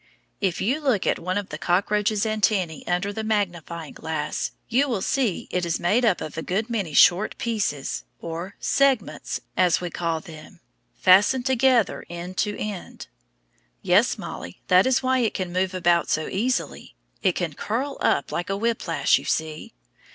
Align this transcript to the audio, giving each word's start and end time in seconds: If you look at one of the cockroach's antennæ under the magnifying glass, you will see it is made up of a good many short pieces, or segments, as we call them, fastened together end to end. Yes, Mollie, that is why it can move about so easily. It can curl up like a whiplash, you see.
If 0.41 0.61
you 0.61 0.81
look 0.81 1.05
at 1.05 1.19
one 1.19 1.37
of 1.37 1.49
the 1.49 1.59
cockroach's 1.59 2.25
antennæ 2.25 2.83
under 2.87 3.13
the 3.13 3.23
magnifying 3.23 3.93
glass, 3.93 4.49
you 4.67 4.89
will 4.89 5.03
see 5.03 5.47
it 5.51 5.63
is 5.63 5.79
made 5.79 6.03
up 6.03 6.21
of 6.21 6.35
a 6.35 6.41
good 6.41 6.71
many 6.71 6.91
short 6.95 7.37
pieces, 7.37 8.03
or 8.19 8.55
segments, 8.59 9.41
as 9.55 9.79
we 9.79 9.91
call 9.91 10.19
them, 10.19 10.59
fastened 10.97 11.45
together 11.45 12.03
end 12.09 12.35
to 12.37 12.57
end. 12.57 13.09
Yes, 13.83 14.17
Mollie, 14.17 14.59
that 14.69 14.87
is 14.87 15.03
why 15.03 15.19
it 15.19 15.35
can 15.35 15.53
move 15.53 15.75
about 15.75 16.09
so 16.09 16.27
easily. 16.27 16.95
It 17.21 17.35
can 17.35 17.53
curl 17.53 17.99
up 18.01 18.31
like 18.31 18.49
a 18.49 18.57
whiplash, 18.57 19.19
you 19.19 19.25
see. 19.25 19.71